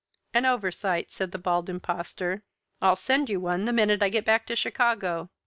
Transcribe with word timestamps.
"An 0.33 0.47
oversight," 0.47 1.11
said 1.11 1.31
the 1.31 1.37
Bald 1.37 1.69
Impostor. 1.69 2.41
"I'll 2.81 2.95
send 2.95 3.29
you 3.29 3.39
one 3.39 3.65
the 3.65 3.71
minute 3.71 4.01
I 4.01 4.09
get 4.09 4.25
back 4.25 4.47
to 4.47 4.55
Chicago. 4.55 5.29